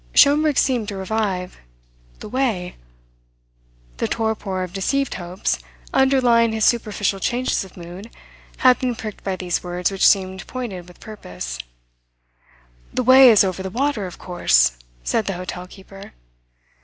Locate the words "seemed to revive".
0.57-1.59